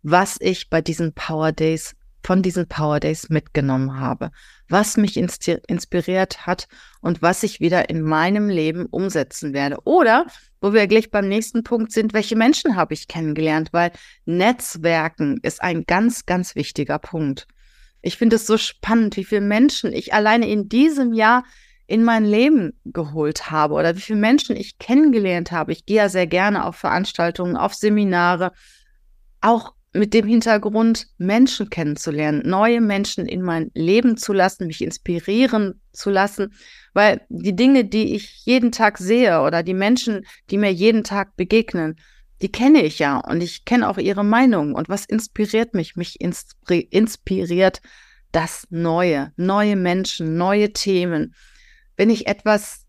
was 0.02 0.36
ich 0.40 0.70
bei 0.70 0.80
diesen 0.80 1.14
Power 1.14 1.52
Days 1.52 1.94
von 2.22 2.42
diesen 2.42 2.68
Power 2.68 3.00
Days 3.00 3.28
mitgenommen 3.30 3.98
habe, 3.98 4.30
was 4.68 4.96
mich 4.96 5.16
inspiriert 5.16 6.46
hat 6.46 6.68
und 7.00 7.22
was 7.22 7.42
ich 7.42 7.60
wieder 7.60 7.88
in 7.88 8.02
meinem 8.02 8.48
Leben 8.48 8.86
umsetzen 8.86 9.52
werde. 9.52 9.78
Oder, 9.84 10.26
wo 10.60 10.72
wir 10.72 10.86
gleich 10.86 11.10
beim 11.10 11.28
nächsten 11.28 11.62
Punkt 11.62 11.92
sind, 11.92 12.12
welche 12.12 12.36
Menschen 12.36 12.76
habe 12.76 12.94
ich 12.94 13.08
kennengelernt, 13.08 13.72
weil 13.72 13.92
Netzwerken 14.26 15.38
ist 15.42 15.62
ein 15.62 15.84
ganz, 15.86 16.26
ganz 16.26 16.54
wichtiger 16.54 16.98
Punkt. 16.98 17.46
Ich 18.02 18.16
finde 18.16 18.36
es 18.36 18.46
so 18.46 18.56
spannend, 18.56 19.16
wie 19.16 19.24
viele 19.24 19.42
Menschen 19.42 19.92
ich 19.92 20.14
alleine 20.14 20.48
in 20.48 20.68
diesem 20.68 21.12
Jahr 21.12 21.44
in 21.90 22.04
mein 22.04 22.24
Leben 22.24 22.78
geholt 22.84 23.50
habe 23.50 23.74
oder 23.74 23.96
wie 23.96 24.00
viele 24.00 24.20
Menschen 24.20 24.54
ich 24.54 24.78
kennengelernt 24.78 25.50
habe. 25.50 25.72
Ich 25.72 25.86
gehe 25.86 25.96
ja 25.96 26.08
sehr 26.08 26.28
gerne 26.28 26.64
auf 26.64 26.76
Veranstaltungen, 26.76 27.56
auf 27.56 27.74
Seminare, 27.74 28.52
auch 29.40 29.74
mit 29.92 30.14
dem 30.14 30.24
Hintergrund, 30.24 31.08
Menschen 31.18 31.68
kennenzulernen, 31.68 32.42
neue 32.48 32.80
Menschen 32.80 33.26
in 33.26 33.42
mein 33.42 33.72
Leben 33.74 34.16
zu 34.16 34.32
lassen, 34.32 34.68
mich 34.68 34.82
inspirieren 34.82 35.80
zu 35.92 36.10
lassen, 36.10 36.52
weil 36.94 37.22
die 37.28 37.56
Dinge, 37.56 37.84
die 37.84 38.14
ich 38.14 38.46
jeden 38.46 38.70
Tag 38.70 38.98
sehe 38.98 39.40
oder 39.40 39.64
die 39.64 39.74
Menschen, 39.74 40.24
die 40.48 40.58
mir 40.58 40.72
jeden 40.72 41.02
Tag 41.02 41.34
begegnen, 41.34 41.96
die 42.40 42.52
kenne 42.52 42.84
ich 42.84 43.00
ja 43.00 43.18
und 43.18 43.42
ich 43.42 43.64
kenne 43.64 43.88
auch 43.88 43.98
ihre 43.98 44.24
Meinung. 44.24 44.76
Und 44.76 44.88
was 44.88 45.06
inspiriert 45.06 45.74
mich? 45.74 45.96
Mich 45.96 46.20
inspiriert 46.20 47.82
das 48.30 48.68
Neue, 48.70 49.32
neue 49.36 49.74
Menschen, 49.74 50.36
neue 50.36 50.72
Themen. 50.72 51.34
Wenn 52.00 52.08
ich 52.08 52.26
etwas 52.26 52.86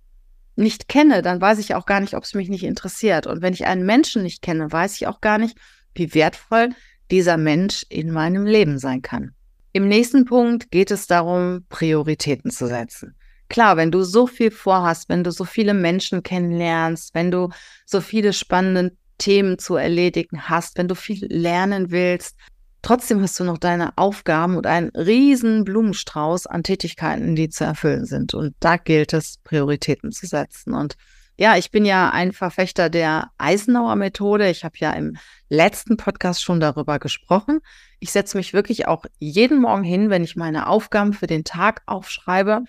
nicht 0.55 0.87
kenne, 0.87 1.21
dann 1.21 1.41
weiß 1.41 1.59
ich 1.59 1.75
auch 1.75 1.85
gar 1.85 1.99
nicht, 1.99 2.13
ob 2.13 2.23
es 2.23 2.33
mich 2.33 2.47
nicht 2.47 2.63
interessiert. 2.63 3.27
Und 3.27 3.41
wenn 3.41 3.51
ich 3.51 3.65
einen 3.65 3.85
Menschen 3.85 4.23
nicht 4.23 4.41
kenne, 4.41 4.71
weiß 4.71 4.95
ich 4.95 5.07
auch 5.07 5.19
gar 5.19 5.37
nicht, 5.37 5.57
wie 5.93 6.13
wertvoll 6.13 6.69
dieser 7.11 7.35
Mensch 7.35 7.85
in 7.89 8.09
meinem 8.09 8.45
Leben 8.45 8.79
sein 8.79 9.01
kann. 9.01 9.33
Im 9.73 9.89
nächsten 9.89 10.23
Punkt 10.23 10.71
geht 10.71 10.91
es 10.91 11.07
darum, 11.07 11.65
Prioritäten 11.67 12.51
zu 12.51 12.67
setzen. 12.67 13.17
Klar, 13.49 13.75
wenn 13.75 13.91
du 13.91 14.01
so 14.03 14.27
viel 14.27 14.49
vorhast, 14.49 15.09
wenn 15.09 15.25
du 15.25 15.31
so 15.33 15.43
viele 15.43 15.73
Menschen 15.73 16.23
kennenlernst, 16.23 17.13
wenn 17.13 17.31
du 17.31 17.49
so 17.85 17.99
viele 17.99 18.31
spannende 18.31 18.95
Themen 19.17 19.59
zu 19.59 19.75
erledigen 19.75 20.47
hast, 20.47 20.77
wenn 20.77 20.87
du 20.87 20.95
viel 20.95 21.25
lernen 21.29 21.91
willst, 21.91 22.37
trotzdem 22.81 23.21
hast 23.21 23.39
du 23.39 23.43
noch 23.43 23.57
deine 23.57 23.97
Aufgaben 23.97 24.57
und 24.57 24.67
einen 24.67 24.89
riesen 24.89 25.63
Blumenstrauß 25.63 26.47
an 26.47 26.63
Tätigkeiten, 26.63 27.35
die 27.35 27.49
zu 27.49 27.63
erfüllen 27.63 28.05
sind. 28.05 28.33
Und 28.33 28.55
da 28.59 28.77
gilt 28.77 29.13
es, 29.13 29.37
Prioritäten 29.43 30.11
zu 30.11 30.27
setzen. 30.27 30.73
Und 30.73 30.95
ja, 31.37 31.57
ich 31.57 31.71
bin 31.71 31.85
ja 31.85 32.11
ein 32.11 32.33
Verfechter 32.33 32.89
der 32.89 33.31
Eisenhower 33.37 33.95
Methode. 33.95 34.49
Ich 34.49 34.63
habe 34.63 34.75
ja 34.77 34.91
im 34.91 35.17
letzten 35.49 35.97
Podcast 35.97 36.43
schon 36.43 36.59
darüber 36.59 36.99
gesprochen. 36.99 37.61
Ich 37.99 38.11
setze 38.11 38.37
mich 38.37 38.53
wirklich 38.53 38.87
auch 38.87 39.05
jeden 39.17 39.59
Morgen 39.59 39.83
hin, 39.83 40.09
wenn 40.09 40.23
ich 40.23 40.35
meine 40.35 40.67
Aufgaben 40.67 41.13
für 41.13 41.27
den 41.27 41.43
Tag 41.43 41.81
aufschreibe 41.87 42.61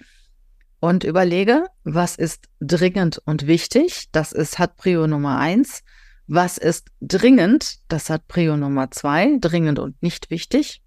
und 0.81 1.05
überlege, 1.05 1.67
was 1.85 2.17
ist 2.17 2.49
dringend 2.61 3.21
und 3.25 3.47
wichtig. 3.47 4.09
Das 4.11 4.33
ist, 4.33 4.59
hat 4.59 4.77
Prio 4.77 5.07
Nummer 5.07 5.39
eins. 5.39 5.83
Was 6.35 6.57
ist 6.57 6.89
dringend? 7.03 7.77
Das 7.89 8.09
hat 8.09 8.27
Prio 8.27 8.57
Nummer 8.57 8.91
zwei, 8.91 9.37
dringend 9.39 9.79
und 9.79 10.03
nicht 10.03 10.31
wichtig. 10.31 10.81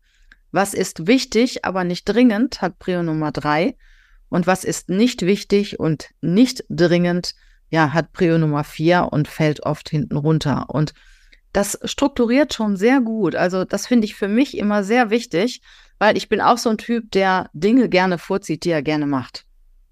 Was 0.49 0.73
ist 0.73 1.05
wichtig, 1.05 1.63
aber 1.63 1.83
nicht 1.83 2.05
dringend, 2.05 2.63
hat 2.63 2.79
Prio 2.79 3.03
Nummer 3.03 3.31
drei. 3.31 3.77
Und 4.29 4.47
was 4.47 4.63
ist 4.63 4.89
nicht 4.89 5.21
wichtig 5.21 5.79
und 5.79 6.09
nicht 6.19 6.65
dringend, 6.67 7.35
ja, 7.69 7.93
hat 7.93 8.11
Prio 8.11 8.39
Nummer 8.39 8.63
vier 8.63 9.09
und 9.11 9.27
fällt 9.27 9.61
oft 9.61 9.87
hinten 9.87 10.17
runter. 10.17 10.65
Und 10.71 10.95
das 11.53 11.77
strukturiert 11.83 12.55
schon 12.55 12.75
sehr 12.75 12.99
gut. 12.99 13.35
Also 13.35 13.65
das 13.65 13.85
finde 13.85 14.05
ich 14.05 14.15
für 14.15 14.27
mich 14.27 14.57
immer 14.57 14.83
sehr 14.83 15.11
wichtig, 15.11 15.61
weil 15.99 16.17
ich 16.17 16.27
bin 16.27 16.41
auch 16.41 16.57
so 16.57 16.71
ein 16.71 16.79
Typ, 16.79 17.11
der 17.11 17.51
Dinge 17.53 17.87
gerne 17.87 18.17
vorzieht, 18.17 18.65
die 18.65 18.71
er 18.71 18.81
gerne 18.81 19.05
macht. 19.05 19.45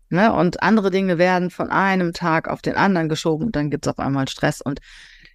Ne? 0.10 0.34
Und 0.34 0.64
andere 0.64 0.90
Dinge 0.90 1.20
werden 1.20 1.52
von 1.52 1.70
einem 1.70 2.12
Tag 2.12 2.48
auf 2.48 2.64
den 2.64 2.76
anderen 2.76 3.08
geschoben 3.08 3.46
und 3.46 3.56
dann 3.56 3.70
gibt 3.70 3.86
es 3.86 3.92
auf 3.92 4.00
einmal 4.00 4.28
Stress. 4.28 4.60
Und 4.60 4.80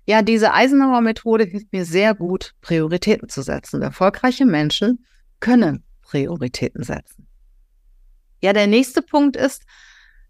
ja, 0.08 0.22
diese 0.22 0.54
Eisenhower-Methode 0.54 1.44
hilft 1.44 1.72
mir 1.72 1.84
sehr 1.84 2.14
gut, 2.14 2.54
Prioritäten 2.60 3.28
zu 3.28 3.42
setzen. 3.42 3.82
Erfolgreiche 3.82 4.46
Menschen 4.46 5.04
können 5.40 5.84
Prioritäten 6.02 6.82
setzen. 6.82 7.28
Ja, 8.40 8.52
der 8.52 8.66
nächste 8.66 9.02
Punkt 9.02 9.36
ist, 9.36 9.62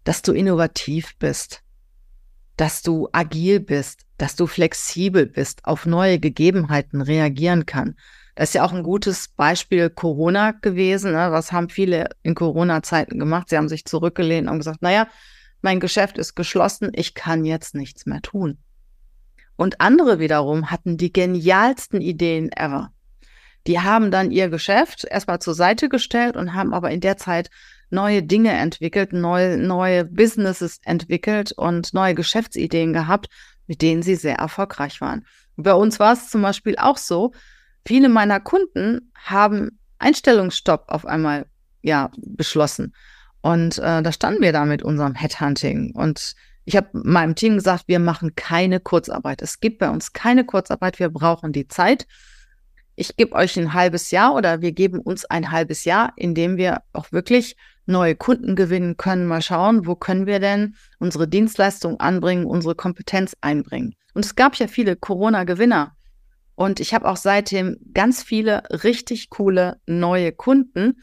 dass 0.03 0.21
du 0.21 0.33
innovativ 0.33 1.15
bist 1.17 1.63
dass 2.59 2.81
du 2.81 3.07
agil 3.13 3.61
bist, 3.61 4.05
dass 4.17 4.35
du 4.35 4.45
flexibel 4.45 5.25
bist, 5.25 5.63
auf 5.63 5.85
neue 5.85 6.19
Gegebenheiten 6.19 6.99
reagieren 7.01 7.65
kann. 7.65 7.95
Das 8.35 8.49
ist 8.49 8.55
ja 8.55 8.65
auch 8.65 8.73
ein 8.73 8.83
gutes 8.83 9.29
Beispiel 9.29 9.89
Corona 9.89 10.51
gewesen. 10.51 11.13
Ne? 11.13 11.31
Was 11.31 11.53
haben 11.53 11.69
viele 11.69 12.09
in 12.21 12.35
Corona-Zeiten 12.35 13.17
gemacht? 13.17 13.47
Sie 13.47 13.55
haben 13.55 13.69
sich 13.69 13.85
zurückgelehnt 13.85 14.49
und 14.49 14.57
gesagt, 14.57 14.81
naja, 14.81 15.07
mein 15.61 15.79
Geschäft 15.79 16.17
ist 16.17 16.35
geschlossen, 16.35 16.91
ich 16.93 17.13
kann 17.13 17.45
jetzt 17.45 17.75
nichts 17.75 18.05
mehr 18.05 18.21
tun. 18.21 18.57
Und 19.59 19.81
andere 19.81 20.19
wiederum 20.19 20.71
hatten 20.71 20.95
die 20.95 21.11
genialsten 21.11 21.99
Ideen 21.99 22.49
ever. 22.53 22.93
Die 23.67 23.81
haben 23.81 24.09
dann 24.09 24.31
ihr 24.31 24.47
Geschäft 24.47 25.03
erstmal 25.03 25.39
zur 25.39 25.53
Seite 25.53 25.89
gestellt 25.89 26.37
und 26.37 26.53
haben 26.53 26.73
aber 26.73 26.91
in 26.91 27.01
der 27.01 27.17
Zeit 27.17 27.49
neue 27.89 28.23
Dinge 28.23 28.51
entwickelt, 28.53 29.11
neue, 29.11 29.57
neue 29.57 30.05
Businesses 30.05 30.79
entwickelt 30.85 31.51
und 31.51 31.93
neue 31.93 32.15
Geschäftsideen 32.15 32.93
gehabt, 32.93 33.27
mit 33.67 33.81
denen 33.81 34.01
sie 34.01 34.15
sehr 34.15 34.37
erfolgreich 34.37 35.01
waren. 35.01 35.25
bei 35.57 35.73
uns 35.73 35.99
war 35.99 36.13
es 36.13 36.29
zum 36.29 36.41
Beispiel 36.41 36.77
auch 36.77 36.95
so, 36.95 37.33
viele 37.85 38.07
meiner 38.07 38.39
Kunden 38.39 39.11
haben 39.13 39.77
Einstellungsstopp 39.97 40.85
auf 40.87 41.05
einmal 41.05 41.47
ja 41.81 42.11
beschlossen. 42.15 42.93
Und 43.41 43.77
äh, 43.79 44.01
da 44.01 44.11
standen 44.13 44.41
wir 44.41 44.53
da 44.53 44.63
mit 44.63 44.83
unserem 44.83 45.15
Headhunting. 45.15 45.91
Und 45.95 46.35
ich 46.65 46.75
habe 46.75 46.89
meinem 46.93 47.35
Team 47.35 47.55
gesagt, 47.55 47.85
wir 47.87 47.99
machen 47.99 48.35
keine 48.35 48.79
Kurzarbeit. 48.79 49.41
Es 49.41 49.59
gibt 49.59 49.79
bei 49.79 49.89
uns 49.89 50.13
keine 50.13 50.45
Kurzarbeit. 50.45 50.99
Wir 50.99 51.09
brauchen 51.09 51.51
die 51.51 51.67
Zeit 51.67 52.05
ich 52.99 53.15
gebe 53.15 53.33
euch 53.33 53.57
ein 53.57 53.73
halbes 53.73 54.11
Jahr 54.11 54.35
oder 54.35 54.59
wir 54.59 54.73
geben 54.73 54.99
uns 54.99 55.23
ein 55.23 55.51
halbes 55.51 55.85
Jahr, 55.85 56.11
in 56.17 56.35
dem 56.35 56.57
wir 56.57 56.81
auch 56.91 57.13
wirklich 57.13 57.55
neue 57.85 58.13
Kunden 58.13 58.57
gewinnen 58.57 58.97
können. 58.97 59.25
Mal 59.25 59.41
schauen, 59.41 59.87
wo 59.87 59.95
können 59.95 60.25
wir 60.25 60.41
denn 60.41 60.75
unsere 60.99 61.25
Dienstleistung 61.25 62.01
anbringen, 62.01 62.45
unsere 62.45 62.75
Kompetenz 62.75 63.37
einbringen. 63.39 63.95
Und 64.13 64.25
es 64.25 64.35
gab 64.35 64.55
ja 64.55 64.67
viele 64.67 64.97
Corona-Gewinner. 64.97 65.95
Und 66.55 66.81
ich 66.81 66.93
habe 66.93 67.07
auch 67.07 67.15
seitdem 67.15 67.77
ganz 67.93 68.21
viele 68.21 68.63
richtig 68.83 69.29
coole 69.29 69.79
neue 69.85 70.33
Kunden, 70.33 71.01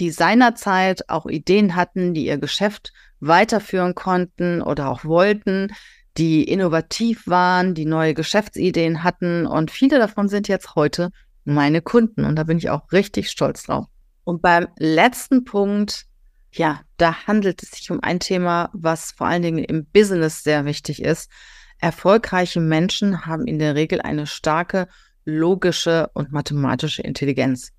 die 0.00 0.10
seinerzeit 0.10 1.08
auch 1.08 1.26
Ideen 1.26 1.76
hatten, 1.76 2.12
die 2.12 2.26
ihr 2.26 2.38
Geschäft 2.38 2.92
weiterführen 3.20 3.94
konnten 3.94 4.62
oder 4.62 4.90
auch 4.90 5.04
wollten, 5.04 5.72
die 6.16 6.44
innovativ 6.44 7.26
waren, 7.26 7.74
die 7.74 7.84
neue 7.84 8.14
Geschäftsideen 8.14 9.02
hatten. 9.02 9.46
Und 9.46 9.70
viele 9.70 9.98
davon 9.98 10.28
sind 10.28 10.48
jetzt 10.48 10.74
heute 10.74 11.10
meine 11.44 11.82
Kunden. 11.82 12.24
Und 12.24 12.36
da 12.36 12.44
bin 12.44 12.58
ich 12.58 12.70
auch 12.70 12.90
richtig 12.92 13.30
stolz 13.30 13.64
drauf. 13.64 13.86
Und 14.24 14.42
beim 14.42 14.68
letzten 14.78 15.44
Punkt, 15.44 16.06
ja, 16.52 16.80
da 16.96 17.26
handelt 17.26 17.62
es 17.62 17.70
sich 17.72 17.90
um 17.90 18.00
ein 18.02 18.18
Thema, 18.18 18.70
was 18.72 19.12
vor 19.12 19.26
allen 19.26 19.42
Dingen 19.42 19.64
im 19.64 19.86
Business 19.86 20.42
sehr 20.42 20.64
wichtig 20.64 21.02
ist. 21.02 21.30
Erfolgreiche 21.78 22.60
Menschen 22.60 23.26
haben 23.26 23.46
in 23.46 23.58
der 23.58 23.74
Regel 23.74 24.00
eine 24.00 24.26
starke 24.26 24.88
logische 25.24 26.08
und 26.14 26.32
mathematische 26.32 27.02
Intelligenz. 27.02 27.72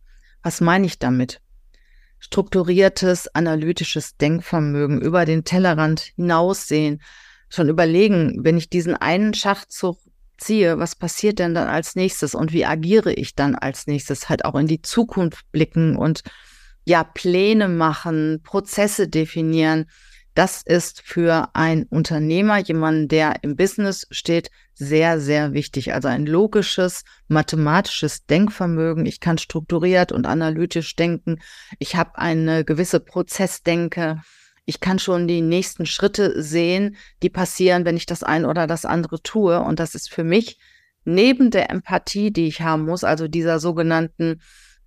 Was 0.44 0.62
meine 0.62 0.86
ich 0.86 1.00
damit? 1.00 1.42
Strukturiertes, 2.20 3.34
analytisches 3.36 4.18
Denkvermögen, 4.18 5.02
über 5.02 5.26
den 5.26 5.44
Tellerrand 5.44 6.00
hinaussehen, 6.16 7.02
schon 7.50 7.70
überlegen, 7.70 8.40
wenn 8.44 8.58
ich 8.58 8.70
diesen 8.70 8.96
einen 8.96 9.34
Schachzug 9.34 9.98
ziehe, 10.38 10.78
was 10.80 10.96
passiert 10.96 11.40
denn 11.40 11.54
dann 11.54 11.68
als 11.68 11.96
nächstes 11.96 12.36
und 12.36 12.54
wie 12.54 12.66
agiere 12.66 13.14
ich 13.14 13.36
dann 13.36 13.56
als 13.56 13.88
nächstes? 13.88 14.30
Halt 14.30 14.46
auch 14.46 14.56
in 14.56 14.68
die 14.68 14.82
Zukunft 14.82 15.52
blicken 15.52 15.96
und 15.96 16.24
ja, 16.86 17.04
Pläne 17.04 17.68
machen, 17.68 18.42
Prozesse 18.44 19.08
definieren. 19.08 19.90
Das 20.38 20.62
ist 20.62 21.02
für 21.02 21.50
einen 21.54 21.86
Unternehmer, 21.86 22.60
jemanden, 22.60 23.08
der 23.08 23.44
im 23.44 23.56
Business 23.56 24.06
steht, 24.12 24.52
sehr, 24.76 25.20
sehr 25.20 25.54
wichtig. 25.54 25.96
Also 25.96 26.10
ein 26.10 26.28
logisches, 26.28 27.06
mathematisches 27.28 28.28
Denkvermögen. 28.28 29.08
Ich 29.08 29.20
kann 29.20 29.40
strukturiert 29.40 30.12
und 30.12 30.28
analytisch 30.28 30.96
denken. 30.96 31.40
Ich 31.80 31.96
habe 31.96 32.20
eine 32.20 32.64
gewisse 32.64 33.00
Prozessdenke 33.00 34.22
ich 34.70 34.82
kann 34.82 35.00
schon 35.00 35.30
die 35.30 35.42
nächsten 35.42 35.86
Schritte 35.86 36.44
sehen, 36.44 36.98
die 37.24 37.30
passieren, 37.30 37.86
wenn 37.86 37.96
ich 37.96 38.06
das 38.06 38.22
eine 38.22 38.50
oder 38.50 38.68
das 38.68 38.84
andere 38.84 39.24
tue. 39.24 39.62
Und 39.62 39.80
das 39.80 39.96
ist 39.96 40.12
für 40.12 40.26
mich 40.26 40.60
neben 41.06 41.52
der 41.52 41.72
Empathie, 41.72 42.32
die 42.32 42.48
ich 42.48 42.62
haben 42.62 42.84
muss, 42.84 43.06
also 43.06 43.30
dieser 43.30 43.62
sogenannten 43.62 44.42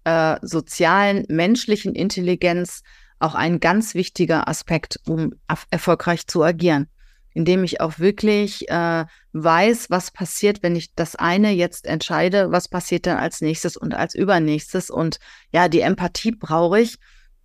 äh, 0.05 0.37
sozialen, 0.43 1.25
menschlichen 1.31 1.95
Intelligenz, 1.95 2.83
auch 3.21 3.35
ein 3.35 3.61
ganz 3.61 3.95
wichtiger 3.95 4.49
Aspekt, 4.49 5.01
um 5.07 5.35
erfolgreich 5.71 6.27
zu 6.27 6.43
agieren. 6.43 6.89
indem 7.33 7.63
ich 7.63 7.81
auch 7.81 8.01
wirklich 8.01 8.69
äh, 8.71 9.05
weiß, 9.33 9.89
was 9.89 10.11
passiert, 10.11 10.65
wenn 10.65 10.75
ich 10.75 10.95
das 10.97 11.15
eine 11.15 11.53
jetzt 11.53 11.87
entscheide, 11.87 12.51
was 12.51 12.69
passiert 12.69 13.07
dann 13.07 13.19
als 13.19 13.41
nächstes 13.41 13.77
und 13.77 13.95
als 13.95 14.17
übernächstes. 14.17 14.91
Und 14.91 15.21
ja, 15.53 15.69
die 15.69 15.81
Empathie 15.81 16.33
brauche 16.33 16.81
ich, 16.81 16.97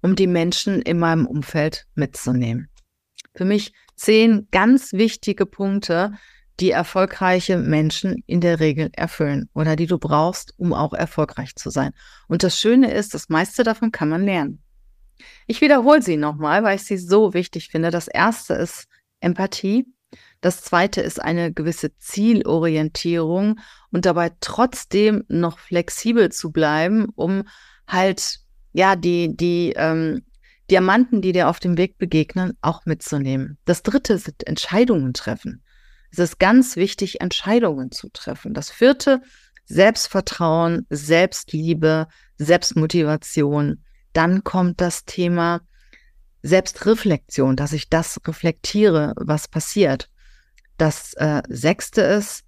um 0.02 0.16
die 0.16 0.26
Menschen 0.26 0.82
in 0.82 0.98
meinem 0.98 1.28
Umfeld 1.28 1.86
mitzunehmen. 1.94 2.68
Für 3.36 3.46
mich 3.46 3.74
zehn 3.96 4.48
ganz 4.50 4.92
wichtige 4.94 5.46
Punkte, 5.46 6.14
die 6.60 6.72
erfolgreiche 6.72 7.58
Menschen 7.58 8.24
in 8.26 8.42
der 8.42 8.60
Regel 8.60 8.90
erfüllen 8.94 9.50
oder 9.54 9.76
die 9.76 9.88
du 9.88 10.00
brauchst, 10.00 10.54
um 10.58 10.74
auch 10.74 10.94
erfolgreich 10.94 11.56
zu 11.56 11.70
sein. 11.70 11.92
Und 12.28 12.44
das 12.44 12.60
Schöne 12.60 12.92
ist, 12.92 13.14
das 13.14 13.30
meiste 13.30 13.64
davon 13.64 13.92
kann 13.92 14.10
man 14.10 14.26
lernen. 14.26 14.64
Ich 15.48 15.62
wiederhole 15.62 16.02
sie 16.02 16.18
nochmal, 16.18 16.64
weil 16.64 16.76
ich 16.76 16.84
sie 16.84 16.98
so 16.98 17.34
wichtig 17.34 17.70
finde. 17.70 17.92
Das 17.92 18.08
erste 18.08 18.54
ist 18.56 18.88
Empathie. 19.20 19.86
Das 20.42 20.62
zweite 20.62 21.02
ist 21.02 21.22
eine 21.22 21.52
gewisse 21.52 21.98
Zielorientierung 21.98 23.60
und 23.92 24.06
dabei 24.06 24.32
trotzdem 24.42 25.24
noch 25.28 25.60
flexibel 25.60 26.32
zu 26.32 26.52
bleiben, 26.52 27.08
um 27.16 27.44
halt, 27.88 28.40
ja, 28.74 28.96
die, 28.96 29.36
die 29.36 29.74
ähm, 29.76 30.24
Diamanten, 30.70 31.22
die 31.22 31.32
dir 31.32 31.50
auf 31.50 31.60
dem 31.60 31.78
Weg 31.78 31.98
begegnen, 31.98 32.58
auch 32.62 32.86
mitzunehmen. 32.86 33.58
Das 33.66 33.84
dritte 33.84 34.18
sind 34.18 34.48
Entscheidungen 34.48 35.14
treffen. 35.14 35.64
Es 36.12 36.20
ist 36.20 36.40
ganz 36.40 36.76
wichtig, 36.76 37.22
Entscheidungen 37.22 37.92
zu 37.92 38.10
treffen. 38.10 38.54
Das 38.54 38.72
vierte, 38.72 39.22
Selbstvertrauen, 39.66 40.86
Selbstliebe, 40.90 42.08
Selbstmotivation. 42.38 43.84
Dann 44.16 44.46
kommt 44.46 44.80
das 44.80 45.04
Thema 45.04 45.60
Selbstreflexion, 46.42 47.58
dass 47.58 47.74
ich 47.74 47.90
das 47.90 48.18
reflektiere, 48.26 49.14
was 49.18 49.50
passiert. 49.50 50.10
Das 50.78 51.14
äh, 51.16 51.42
sechste 51.50 52.00
ist 52.00 52.46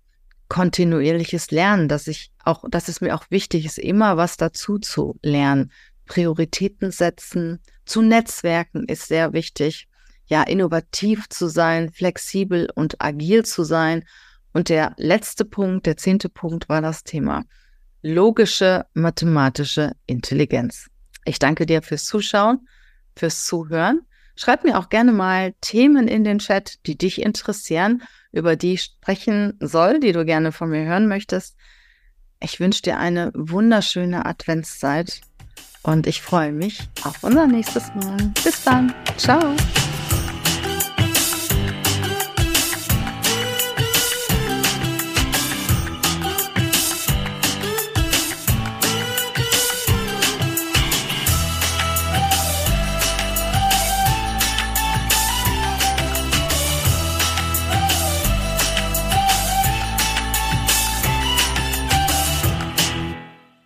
kontinuierliches 0.47 1.51
Lernen, 1.51 1.89
dass 1.89 2.07
ich 2.07 2.31
auch, 2.45 2.63
dass 2.69 2.87
es 2.87 3.01
mir 3.01 3.13
auch 3.13 3.25
wichtig 3.29 3.65
ist, 3.65 3.79
immer 3.79 4.15
was 4.15 4.37
dazu 4.37 4.79
zu 4.79 5.19
lernen. 5.21 5.73
Prioritäten 6.05 6.91
setzen, 6.91 7.59
zu 7.85 8.01
Netzwerken 8.01 8.85
ist 8.85 9.09
sehr 9.09 9.33
wichtig. 9.33 9.89
Ja, 10.27 10.43
innovativ 10.43 11.27
zu 11.27 11.49
sein, 11.49 11.91
flexibel 11.91 12.69
und 12.75 13.01
agil 13.01 13.43
zu 13.43 13.65
sein. 13.65 14.05
Und 14.53 14.69
der 14.69 14.93
letzte 14.95 15.43
Punkt, 15.43 15.85
der 15.85 15.97
zehnte 15.97 16.29
Punkt 16.29 16.69
war 16.69 16.81
das 16.81 17.03
Thema 17.03 17.43
logische 18.03 18.85
mathematische 18.93 19.91
Intelligenz. 20.05 20.87
Ich 21.27 21.39
danke 21.39 21.65
dir 21.65 21.81
fürs 21.81 22.05
Zuschauen, 22.05 22.67
fürs 23.15 23.45
Zuhören. 23.45 24.01
Schreib 24.35 24.63
mir 24.63 24.77
auch 24.77 24.89
gerne 24.89 25.11
mal 25.11 25.53
Themen 25.61 26.07
in 26.07 26.23
den 26.23 26.39
Chat, 26.39 26.85
die 26.85 26.97
dich 26.97 27.21
interessieren, 27.21 28.03
über 28.31 28.55
die 28.55 28.73
ich 28.73 28.83
sprechen 28.83 29.57
soll, 29.59 29.99
die 29.99 30.11
du 30.11 30.25
gerne 30.25 30.51
von 30.51 30.69
mir 30.69 30.85
hören 30.85 31.07
möchtest. 31.07 31.57
Ich 32.39 32.59
wünsche 32.59 32.83
dir 32.83 32.97
eine 32.97 33.31
wunderschöne 33.33 34.25
Adventszeit 34.25 35.21
und 35.81 36.07
ich 36.07 36.21
freue 36.21 36.51
mich 36.51 36.87
auf 37.03 37.23
unser 37.23 37.47
nächstes 37.47 37.87
Mal. 37.95 38.17
Bis 38.43 38.63
dann. 38.63 38.93
Ciao. 39.17 39.55